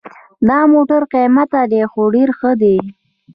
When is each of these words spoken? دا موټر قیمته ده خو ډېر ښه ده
دا 0.47 0.59
موټر 0.73 1.01
قیمته 1.13 1.61
ده 1.71 1.81
خو 1.91 2.01
ډېر 2.15 2.29
ښه 2.39 2.51
ده 2.61 2.75